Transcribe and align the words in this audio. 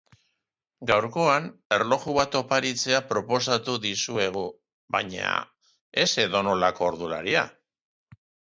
Gaurkoan, 0.91 1.49
erloju 1.77 2.15
bat 2.15 2.37
oparitzea 2.39 3.03
proposatuko 3.13 3.83
dizuegu, 3.85 4.43
baina, 4.97 5.31
ez 6.07 6.11
edonolako 6.27 6.89
ordularia. 6.93 7.49